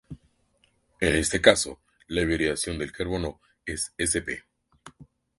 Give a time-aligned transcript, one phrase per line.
[0.99, 4.41] En este caso la hibridación del carbono es sp.